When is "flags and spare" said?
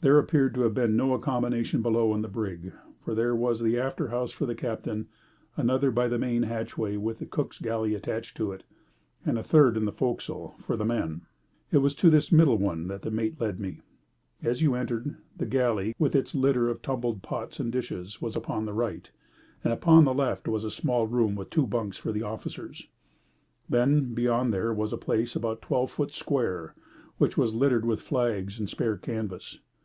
28.02-28.98